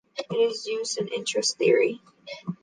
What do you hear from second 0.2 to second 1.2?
is used in